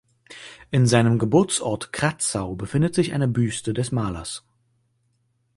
[0.71, 4.43] In seinem Geburtsort Kratzau befindet sich eine Büste des Malers.